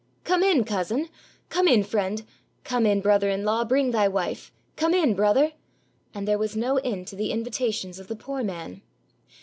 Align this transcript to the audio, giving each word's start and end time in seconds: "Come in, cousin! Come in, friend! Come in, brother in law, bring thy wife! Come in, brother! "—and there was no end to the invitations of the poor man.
"Come 0.23 0.41
in, 0.41 0.63
cousin! 0.63 1.09
Come 1.49 1.67
in, 1.67 1.83
friend! 1.83 2.23
Come 2.63 2.87
in, 2.87 3.01
brother 3.01 3.29
in 3.29 3.45
law, 3.45 3.63
bring 3.63 3.91
thy 3.91 4.07
wife! 4.07 4.51
Come 4.75 4.95
in, 4.95 5.13
brother! 5.13 5.51
"—and 6.15 6.27
there 6.27 6.39
was 6.39 6.55
no 6.57 6.77
end 6.77 7.05
to 7.09 7.15
the 7.15 7.29
invitations 7.31 7.99
of 7.99 8.07
the 8.07 8.15
poor 8.15 8.41
man. 8.43 8.81